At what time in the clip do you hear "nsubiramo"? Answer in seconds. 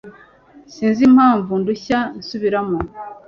2.17-2.77